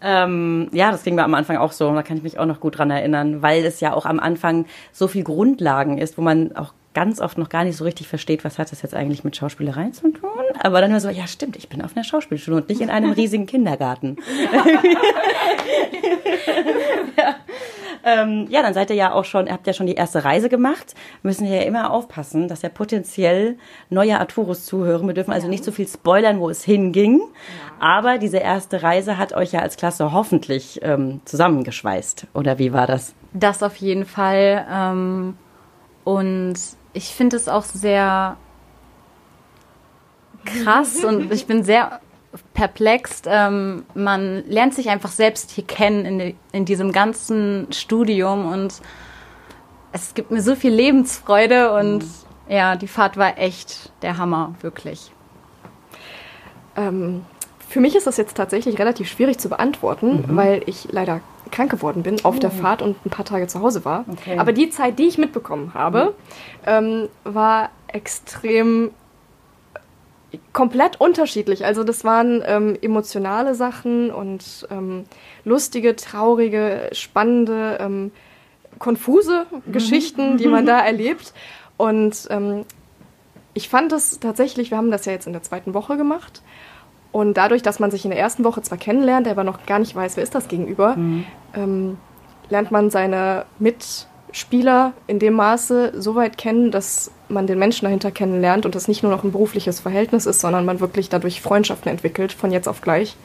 [0.01, 1.93] Ähm, ja, das ging mir am Anfang auch so.
[1.93, 4.65] Da kann ich mich auch noch gut dran erinnern, weil es ja auch am Anfang
[4.91, 8.43] so viel Grundlagen ist, wo man auch ganz oft noch gar nicht so richtig versteht,
[8.43, 10.29] was hat das jetzt eigentlich mit Schauspielerei zu tun.
[10.59, 13.11] Aber dann immer so, ja stimmt, ich bin auf einer Schauspielschule und nicht in einem
[13.11, 14.17] riesigen Kindergarten.
[17.17, 17.35] ja.
[18.03, 20.49] Ähm, ja, dann seid ihr ja auch schon, ihr habt ja schon die erste Reise
[20.49, 20.95] gemacht.
[21.21, 23.57] Wir müssen ja immer aufpassen, dass ja potenziell
[23.89, 25.07] neue Arturus zuhören.
[25.07, 27.21] Wir dürfen also nicht so viel spoilern, wo es hinging.
[27.79, 32.27] Aber diese erste Reise hat euch ja als Klasse hoffentlich ähm, zusammengeschweißt.
[32.33, 33.13] Oder wie war das?
[33.33, 34.65] Das auf jeden Fall.
[34.69, 35.37] Ähm,
[36.03, 36.55] und
[36.93, 38.37] ich finde es auch sehr
[40.45, 41.99] krass und ich bin sehr
[42.53, 43.25] perplext.
[43.29, 48.81] Ähm, man lernt sich einfach selbst hier kennen in, in diesem ganzen Studium und
[49.91, 52.05] es gibt mir so viel Lebensfreude und
[52.47, 55.11] ja, die Fahrt war echt der Hammer, wirklich.
[56.77, 57.25] Ähm,
[57.69, 60.35] Für mich ist das jetzt tatsächlich relativ schwierig zu beantworten, Mhm.
[60.35, 62.61] weil ich leider krank geworden bin auf der Oh.
[62.61, 64.03] Fahrt und ein paar Tage zu Hause war.
[64.09, 64.37] Okay.
[64.37, 66.13] Aber die Zeit, die ich mitbekommen habe,
[66.65, 68.91] ähm, war extrem
[70.53, 71.65] komplett unterschiedlich.
[71.65, 75.05] Also das waren ähm, emotionale Sachen und ähm,
[75.43, 78.11] lustige, traurige, spannende, ähm,
[78.79, 81.33] konfuse Geschichten, die man da erlebt.
[81.77, 82.65] Und ähm,
[83.53, 86.41] ich fand es tatsächlich, wir haben das ja jetzt in der zweiten Woche gemacht.
[87.11, 89.93] Und dadurch, dass man sich in der ersten Woche zwar kennenlernt, aber noch gar nicht
[89.93, 90.95] weiß, wer ist das gegenüber,
[91.53, 91.97] ähm,
[92.49, 93.45] lernt man seine
[94.31, 98.87] Mitspieler in dem Maße so weit kennen, dass man den Menschen dahinter kennenlernt und das
[98.87, 102.69] nicht nur noch ein berufliches Verhältnis ist, sondern man wirklich dadurch Freundschaften entwickelt, von jetzt
[102.69, 103.17] auf gleich.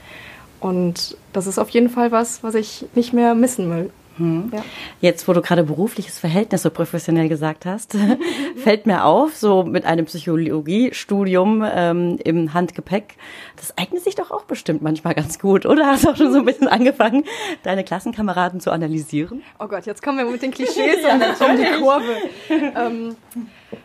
[0.58, 3.90] Und das ist auf jeden Fall was, was ich nicht mehr missen will.
[4.18, 4.64] Ja.
[5.00, 7.96] Jetzt, wo du gerade berufliches Verhältnis so professionell gesagt hast,
[8.56, 13.16] fällt mir auf, so mit einem Psychologiestudium ähm, im Handgepäck,
[13.56, 15.86] das eignet sich doch auch bestimmt manchmal ganz gut, oder?
[15.86, 17.24] Hast du auch schon so ein bisschen angefangen,
[17.62, 19.42] deine Klassenkameraden zu analysieren?
[19.58, 21.80] Oh Gott, jetzt kommen wir mit den Klischees Ja, um, die.
[21.80, 22.16] Kurve.
[22.50, 23.16] ähm,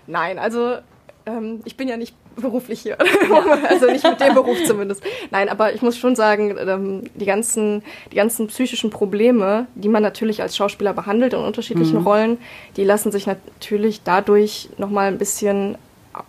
[0.07, 0.77] nein, also
[1.25, 2.97] ähm, ich bin ja nicht beruflich hier.
[3.69, 5.03] also nicht mit dem Beruf zumindest.
[5.31, 10.01] Nein, aber ich muss schon sagen, ähm, die, ganzen, die ganzen psychischen Probleme, die man
[10.03, 12.07] natürlich als Schauspieler behandelt in unterschiedlichen Mhm.
[12.07, 12.37] Rollen,
[12.77, 15.77] die lassen sich natürlich dadurch nochmal ein bisschen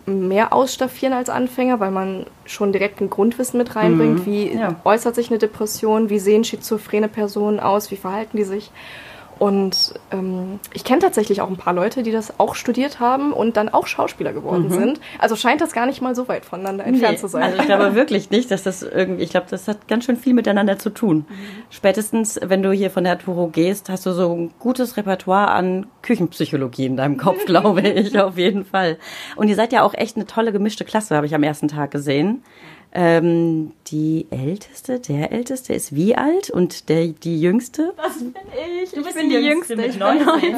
[0.05, 4.19] mehr ausstaffieren als Anfänger, weil man schon direkt ein Grundwissen mit reinbringt.
[4.19, 4.25] Mhm.
[4.25, 4.75] Wie Ja.
[4.85, 6.09] äußert sich eine Depression?
[6.09, 7.91] Wie sehen schizophrene Personen aus?
[7.91, 8.71] Wie verhalten die sich?
[9.43, 13.57] Und ähm, ich kenne tatsächlich auch ein paar Leute, die das auch studiert haben und
[13.57, 14.73] dann auch Schauspieler geworden Mhm.
[14.73, 14.99] sind.
[15.19, 17.43] Also scheint das gar nicht mal so weit voneinander entfernt Nee, zu sein.
[17.43, 20.33] Also ich glaube wirklich nicht, dass das irgendwie, ich glaube, das hat ganz schön viel
[20.33, 21.25] miteinander zu tun.
[21.69, 25.87] Spätestens, wenn du hier von der Arturo gehst, hast du so ein gutes Repertoire an
[26.03, 28.97] Küchenpsychologie in deinem Kopf, glaube ich, auf jeden Fall.
[29.35, 31.91] Und ihr seid ja auch echt eine tolle gemischte Klasse, habe ich am ersten Tag
[31.91, 32.43] gesehen.
[32.95, 37.93] Ähm, die Älteste, der Älteste ist wie alt und der, die Jüngste?
[37.97, 38.33] Das bin
[38.83, 38.91] ich.
[38.91, 39.75] Du ich bist bin die Jüngste Jüngste.
[39.77, 40.25] mit Ich bin 19.
[40.27, 40.55] 19.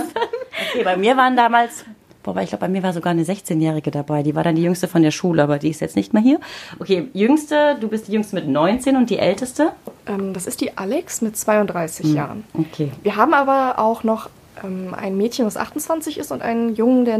[0.73, 1.85] Okay, bei mir waren damals,
[2.25, 4.21] wobei ich glaube, bei mir war sogar eine 16-Jährige dabei.
[4.21, 6.39] Die war dann die Jüngste von der Schule, aber die ist jetzt nicht mehr hier.
[6.79, 9.71] Okay, Jüngste, du bist die Jüngste mit 19 und die Älteste?
[10.05, 12.43] Ähm, das ist die Alex mit 32 Hm, Jahren.
[12.53, 12.91] Okay.
[13.01, 14.29] Wir haben aber auch noch
[14.61, 17.19] ähm, ein Mädchen, was 28 ist und einen Jungen, der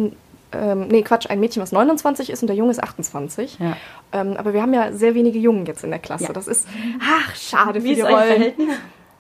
[0.55, 3.59] ähm, nee, Quatsch, ein Mädchen, was 29 ist und der Junge ist 28.
[3.59, 3.77] Ja.
[4.11, 6.25] Ähm, aber wir haben ja sehr wenige Jungen jetzt in der Klasse.
[6.25, 6.33] Ja.
[6.33, 6.67] Das ist,
[7.01, 8.15] ach, schade Wie für die Rollen.
[8.27, 8.75] Verhältnis?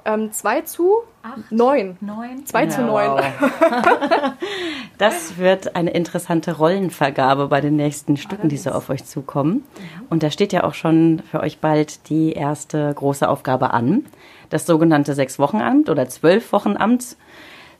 [0.07, 0.97] Ähm, zwei zu
[1.49, 1.97] neun.
[1.99, 2.45] Neun?
[2.45, 3.09] Zwei zu Ja, neun.
[3.11, 3.25] wow.
[4.97, 9.63] Das wird eine interessante Rollenvergabe bei den nächsten Stücken, die so auf euch zukommen.
[10.09, 14.05] Und da steht ja auch schon für euch bald die erste große Aufgabe an.
[14.49, 17.17] Das sogenannte Sechs-Wochen-Amt oder Zwölf-Wochen-Amt.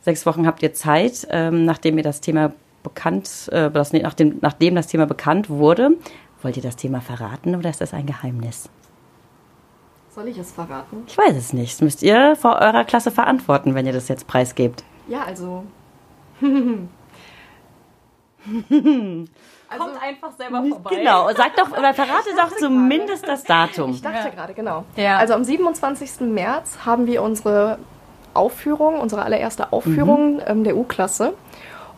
[0.02, 2.52] Sechs Wochen habt ihr Zeit, ähm, nachdem ihr das Thema
[2.86, 5.92] bekannt, äh, das, nachdem, nachdem das Thema bekannt wurde.
[6.42, 8.70] Wollt ihr das Thema verraten oder ist das ein Geheimnis?
[10.10, 11.04] Soll ich es verraten?
[11.08, 11.74] Ich weiß es nicht.
[11.74, 14.84] Das müsst ihr vor eurer Klasse verantworten, wenn ihr das jetzt preisgebt.
[15.08, 15.66] Ja, also.
[19.78, 20.96] Kommt einfach selber vorbei.
[20.96, 23.92] Genau, sag doch, oder verrate doch zumindest das Datum.
[23.92, 24.86] Ich dachte gerade, genau.
[24.96, 25.18] Ja.
[25.18, 26.22] Also am 27.
[26.22, 27.80] März haben wir unsere
[28.34, 31.34] Aufführung, unsere allererste Aufführung ähm, der U-Klasse.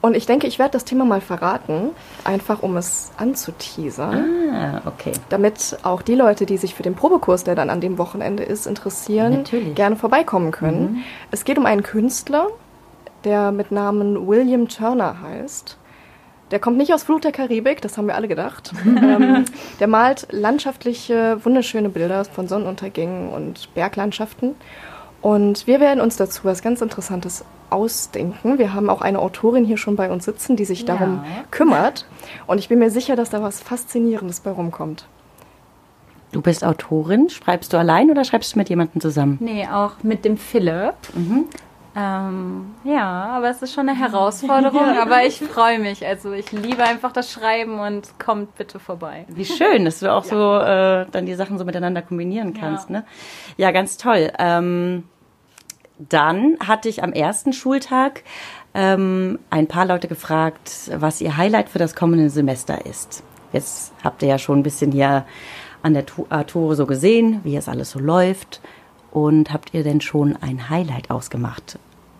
[0.02, 1.90] Und ich denke, ich werde das Thema mal verraten,
[2.24, 4.52] einfach um es anzuteasern.
[4.54, 5.12] Ah, okay.
[5.30, 8.68] Damit auch die Leute, die sich für den Probekurs, der dann an dem Wochenende ist,
[8.68, 9.76] interessieren, Natürlich.
[9.76, 10.82] gerne vorbeikommen können.
[10.82, 11.04] Mhm.
[11.32, 12.48] Es geht um einen Künstler,
[13.24, 15.78] der mit Namen William Turner heißt.
[16.52, 18.72] Der kommt nicht aus Flut der Karibik, das haben wir alle gedacht.
[18.86, 19.46] ähm,
[19.80, 24.56] der malt landschaftliche, wunderschöne Bilder von Sonnenuntergängen und Berglandschaften.
[25.22, 28.58] Und wir werden uns dazu was ganz Interessantes ausdenken.
[28.60, 31.44] Wir haben auch eine Autorin hier schon bei uns sitzen, die sich darum Ja.
[31.52, 32.06] kümmert.
[32.46, 35.06] Und ich bin mir sicher, dass da was Faszinierendes bei rumkommt.
[36.32, 37.30] Du bist Autorin.
[37.30, 39.38] Schreibst du allein oder schreibst du mit jemandem zusammen?
[39.42, 40.94] Nee, auch mit dem Philipp.
[41.14, 41.46] Mhm.
[42.00, 45.02] Ähm, ja, aber es ist schon eine Herausforderung, Ja.
[45.02, 46.06] aber ich freue mich.
[46.06, 49.26] Also ich liebe einfach das Schreiben und kommt bitte vorbei.
[49.30, 52.92] Wie schön, dass du auch so äh, dann die Sachen so miteinander kombinieren kannst.
[52.92, 53.04] Ne?
[53.58, 54.32] Ja, ganz toll.
[54.38, 55.06] Ähm,
[55.98, 58.24] dann hatte ich am ersten Schultag
[58.76, 63.24] ähm, ein paar Leute gefragt, was ihr Highlight für das kommende Semester ist.
[63.54, 65.26] Jetzt habt ihr ja schon ein bisschen hier
[65.82, 68.62] an der Tu- Arturo so gesehen, wie es alles so läuft.
[69.10, 71.80] Und habt ihr denn schon ein Highlight ausgemacht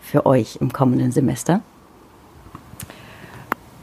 [0.10, 1.62] für euch im kommenden Semester?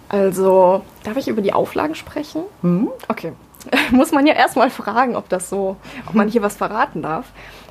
[0.08, 2.42] Also, darf ich über die Auflagen sprechen?
[2.62, 2.88] Mhm.
[3.08, 3.32] Okay.
[3.90, 7.26] Muss man ja erstmal fragen, ob das so, ob man hier was verraten darf.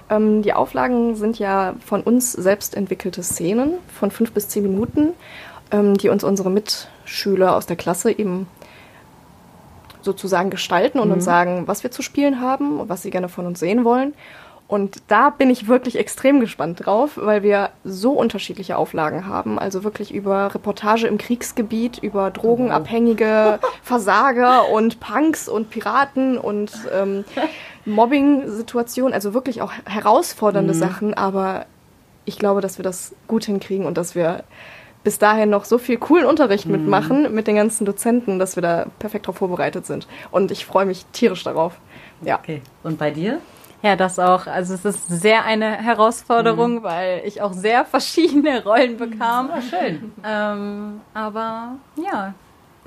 [0.09, 5.09] Ähm, die Auflagen sind ja von uns selbst entwickelte Szenen von fünf bis zehn Minuten,
[5.71, 8.47] ähm, die uns unsere Mitschüler aus der Klasse eben
[10.01, 11.13] sozusagen gestalten und Mhm.
[11.13, 14.13] uns sagen, was wir zu spielen haben und was sie gerne von uns sehen wollen.
[14.73, 19.59] Und da bin ich wirklich extrem gespannt drauf, weil wir so unterschiedliche Auflagen haben.
[19.59, 27.23] Also wirklich über Reportage im Kriegsgebiet, über drogenabhängige Versager und Punks und Piraten und ähm,
[27.85, 29.13] Mobbing-Situationen.
[29.13, 30.77] Also wirklich auch herausfordernde Mhm.
[30.79, 31.13] Sachen.
[31.13, 31.67] Aber
[32.25, 34.43] ich glaube, dass wir das gut hinkriegen und dass wir
[35.03, 36.71] bis dahin noch so viel coolen Unterricht Mhm.
[36.71, 40.07] mitmachen mit den ganzen Dozenten, dass wir da perfekt darauf vorbereitet sind.
[40.31, 41.73] Und ich freue mich tierisch darauf.
[42.21, 42.39] Ja.
[42.39, 42.61] Okay.
[42.83, 43.39] Und bei dir?
[43.83, 44.47] Ja, das auch.
[44.47, 49.49] Also es ist sehr eine Herausforderung, weil ich auch sehr verschiedene Rollen bekam.
[49.69, 50.13] schön.
[50.23, 52.33] Ähm, aber ja,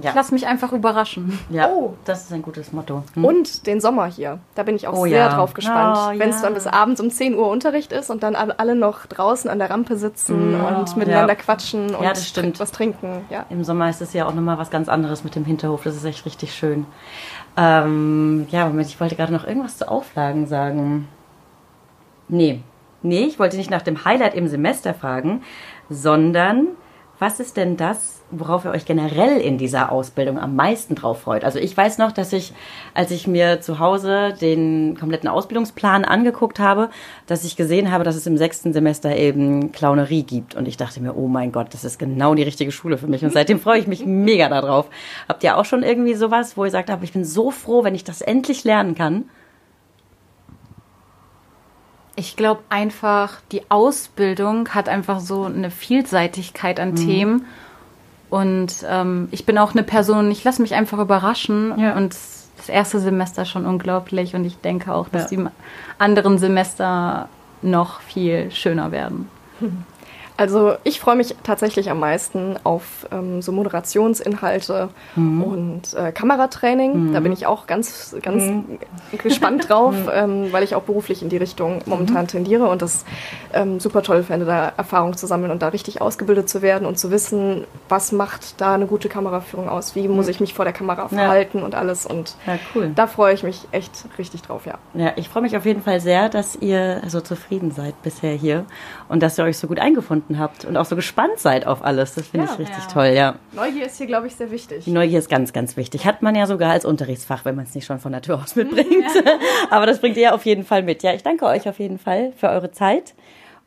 [0.02, 0.10] Ja.
[0.10, 1.38] ich lasse mich einfach überraschen.
[1.48, 1.94] Ja, Oh.
[2.04, 3.02] das ist ein gutes Motto.
[3.14, 4.40] Und den Sommer hier.
[4.54, 5.28] Da bin ich auch Oh sehr ja.
[5.34, 5.96] drauf gespannt.
[5.98, 6.42] Oh, Wenn es ja.
[6.42, 9.70] dann bis abends um 10 Uhr Unterricht ist und dann alle noch draußen an der
[9.70, 10.64] Rampe sitzen Mm.
[10.64, 11.38] und miteinander Ja.
[11.40, 12.60] quatschen und Ja, das stimmt.
[12.60, 13.24] was trinken.
[13.30, 13.46] Ja.
[13.48, 15.82] Im Sommer ist es ja auch nochmal was ganz anderes mit dem Hinterhof.
[15.84, 16.84] Das ist echt richtig schön.
[17.56, 21.08] Ähm, ja, Moment, ich wollte gerade noch irgendwas zu Auflagen sagen.
[22.28, 22.60] Nee.
[23.02, 25.42] Nee, ich wollte nicht nach dem Highlight im Semester fragen,
[25.88, 26.66] sondern
[27.18, 31.44] was ist denn das, worauf ihr euch generell in dieser Ausbildung am meisten drauf freut?
[31.44, 32.52] Also ich weiß noch, dass ich,
[32.92, 36.90] als ich mir zu Hause den kompletten Ausbildungsplan angeguckt habe,
[37.26, 40.54] dass ich gesehen habe, dass es im sechsten Semester eben Clownerie gibt.
[40.54, 43.24] Und ich dachte mir, oh mein Gott, das ist genau die richtige Schule für mich.
[43.24, 44.86] Und seitdem freue ich mich mega darauf.
[45.28, 48.04] Habt ihr auch schon irgendwie sowas, wo ihr sagt, ich bin so froh, wenn ich
[48.04, 49.24] das endlich lernen kann?
[52.16, 56.96] Ich glaube einfach, die Ausbildung hat einfach so eine Vielseitigkeit an Mhm.
[56.96, 57.44] Themen.
[58.30, 61.72] Und ähm, ich bin auch eine Person, ich lasse mich einfach überraschen.
[61.72, 62.14] Und
[62.56, 64.34] das erste Semester schon unglaublich.
[64.34, 65.36] Und ich denke auch, dass Ja.
[65.36, 65.46] die
[65.98, 67.28] anderen Semester
[67.62, 69.28] noch viel schöner werden.
[70.38, 75.42] Also ich freue mich tatsächlich am meisten auf ähm, so Moderationsinhalte Mhm.
[75.42, 77.08] und äh, Kameratraining.
[77.08, 77.12] Mhm.
[77.12, 78.78] Da bin ich auch ganz, ganz Mhm.
[79.22, 82.28] gespannt drauf, ähm, weil ich auch beruflich in die Richtung momentan Mhm.
[82.28, 83.04] tendiere und das
[83.54, 86.98] ähm, super toll fände, da Erfahrung zu sammeln und da richtig ausgebildet zu werden und
[86.98, 90.30] zu wissen, was macht da eine gute Kameraführung aus, wie muss Mhm.
[90.30, 91.08] ich mich vor der Kamera Ja.
[91.08, 92.04] verhalten und alles.
[92.04, 92.92] Und Ja, cool.
[92.94, 94.74] da freue ich mich echt richtig drauf, ja.
[94.94, 98.64] Ja, ich freue mich auf jeden Fall sehr, dass ihr so zufrieden seid bisher hier
[99.08, 102.14] und dass ihr euch so gut eingefunden habt und auch so gespannt seid auf alles.
[102.14, 102.52] Das finde Ja.
[102.52, 102.90] ich richtig Ja.
[102.92, 103.34] toll, ja.
[103.52, 104.84] Neugier ist hier, glaube ich, sehr wichtig.
[104.84, 106.04] Die Neugier ist ganz, ganz wichtig.
[106.06, 109.04] Hat man ja sogar als Unterrichtsfach, wenn man es nicht schon von Natur aus mitbringt.
[109.70, 111.02] Aber das bringt ihr auf jeden Fall mit.
[111.02, 113.14] Ja, ich danke euch auf jeden Fall für eure Zeit.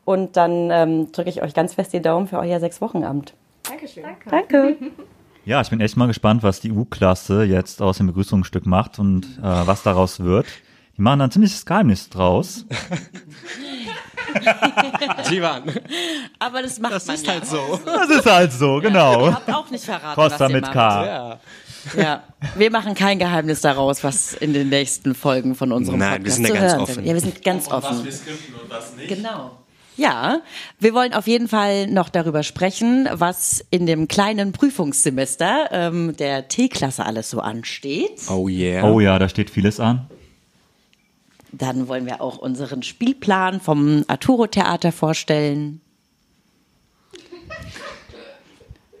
[0.04, 3.34] Und dann ähm, drücke ich euch ganz fest die Daumen für euer Sechs-Wochen-Amt.
[3.68, 4.04] Dankeschön.
[4.28, 4.76] Danke.
[5.46, 9.24] Ja, ich bin echt mal gespannt, was die U-Klasse jetzt aus dem Begrüßungsstück macht und
[9.38, 10.46] äh, was daraus wird.
[10.98, 12.66] Die machen da ein ziemliches Geheimnis draus.
[15.30, 15.62] Jivan.
[16.38, 17.32] Aber das macht Das man ist ja.
[17.34, 17.80] halt so.
[17.84, 19.26] Das ist halt so, genau.
[19.26, 20.72] Ihr habt auch nicht verraten, Costa was ihr mit macht.
[20.72, 21.06] K.
[21.06, 21.40] Ja.
[21.96, 22.22] Ja,
[22.56, 26.36] wir machen kein Geheimnis daraus, was in den nächsten Folgen von unserem Nein, wir Podcast
[26.46, 26.94] zu ganz hören offen.
[26.94, 27.06] sind.
[27.06, 28.12] Ja, wir sind ganz offen.
[28.12, 29.08] skripten und was nicht.
[29.08, 29.52] Genau.
[29.96, 30.40] Ja,
[30.78, 36.48] wir wollen auf jeden Fall noch darüber sprechen, was in dem kleinen Prüfungssemester ähm, der
[36.48, 38.20] T-Klasse alles so ansteht.
[38.28, 38.84] Oh yeah.
[38.84, 40.06] Oh ja, da steht vieles an.
[41.52, 45.80] Dann wollen wir auch unseren Spielplan vom Arturo Theater vorstellen.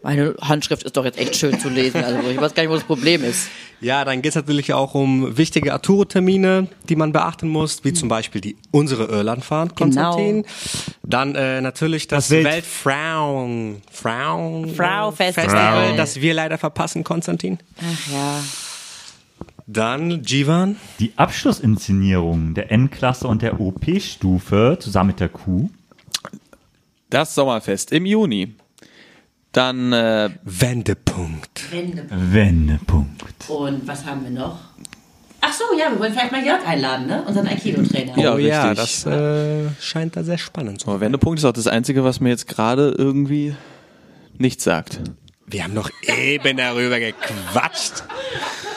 [0.02, 2.74] Meine Handschrift ist doch jetzt echt schön zu lesen, also ich weiß gar nicht, wo
[2.74, 3.48] das Problem ist.
[3.82, 8.08] Ja, dann geht es natürlich auch um wichtige Arturo-Termine, die man beachten muss, wie zum
[8.08, 10.46] Beispiel die unsere Irlandfahrt, Konstantin.
[11.02, 15.48] Dann äh, natürlich das, Das Welt- Weltfrauen Frauen Frau Festival.
[15.50, 17.58] Festival, das wir leider verpassen, Konstantin.
[17.78, 18.40] Ach ja.
[19.72, 20.76] Dann Jivan.
[20.98, 25.70] Die Abschlussinszenierung der N-Klasse und der OP-Stufe zusammen mit der Q.
[27.08, 28.54] Das Sommerfest im Juni.
[29.52, 31.66] Dann äh, Wendepunkt.
[32.10, 33.48] Wendepunkt.
[33.48, 34.58] Und was haben wir noch?
[35.40, 37.22] Ach so, ja, wir wollen vielleicht mal Jörg einladen, ne?
[37.26, 38.18] Unseren Aikido-Trainer.
[38.18, 41.68] Ja, oh ja, das äh, scheint da sehr spannend zu so, Wendepunkt ist auch das
[41.68, 43.54] Einzige, was mir jetzt gerade irgendwie
[44.36, 45.00] nichts sagt.
[45.46, 48.04] Wir haben noch eben darüber gequatscht.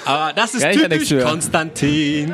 [0.05, 1.23] Aber das ist ich typisch.
[1.23, 2.33] Konstantin.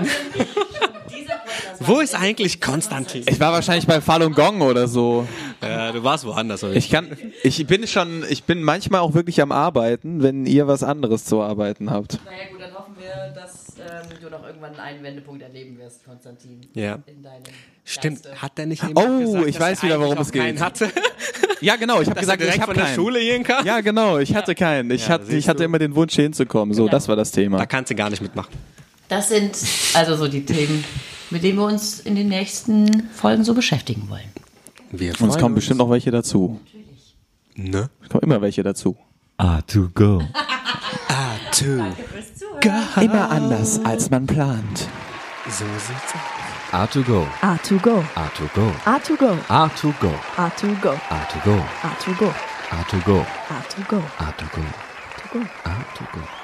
[1.79, 3.23] Wo ist eigentlich Konstantin?
[3.27, 5.27] Ich war wahrscheinlich bei Falun Gong oder so.
[5.61, 6.63] Ja, du warst woanders.
[6.63, 6.73] oder?
[6.75, 10.83] Ich kann, ich bin schon, ich bin manchmal auch wirklich am Arbeiten, wenn ihr was
[10.83, 12.19] anderes zu arbeiten habt.
[12.25, 16.61] Naja gut, dann hoffen wir, dass ähm, du noch irgendwann einen Wendepunkt erleben wirst, Konstantin.
[16.73, 16.99] Ja.
[17.05, 17.43] In deinem
[17.85, 18.41] Stimmt, Geiste.
[18.41, 20.61] hat der nicht eben Oh, gesagt, ich dass weiß er wieder, worum es geht.
[20.61, 20.89] hatte?
[21.61, 22.01] Ja, genau.
[22.01, 22.95] Ich habe gesagt, ich habe keinen.
[22.95, 23.65] Schule gehen kann?
[23.65, 24.17] Ja, genau.
[24.17, 24.91] Ich hatte keinen.
[24.91, 26.73] Ich Ja, hatte, ich hatte immer den Wunsch, hier hinzukommen.
[26.73, 26.91] So, Genau.
[26.91, 27.57] das war das Thema.
[27.57, 28.53] Da kannst du gar nicht mitmachen.
[29.09, 29.57] Das sind
[29.95, 30.83] also so die Themen,
[31.31, 34.21] mit denen wir uns in den nächsten Folgen so beschäftigen wollen.
[34.91, 35.55] Wir Und es freuen kommen uns.
[35.55, 36.59] bestimmt noch welche dazu.
[37.55, 37.89] Ne?
[38.03, 38.95] Es kommen immer welche dazu.
[39.37, 40.21] A to go.
[41.11, 41.91] Ah, A2.
[42.61, 43.01] Go.
[43.01, 44.87] Immer anders, als man plant.
[45.47, 46.38] So sieht's aus.
[46.71, 47.25] A2Go.
[47.41, 48.01] A2Go.
[48.13, 48.71] A2Go.
[48.85, 49.33] A2Go.
[49.49, 50.13] A2Go.
[50.37, 50.93] A2Go.
[51.09, 51.57] A2Go.
[51.81, 52.29] A2Go.
[52.69, 53.25] A2Go.
[53.49, 54.05] A2Go.
[54.19, 54.63] A2Go.
[55.33, 55.41] A2Go.
[55.65, 56.38] A2Go.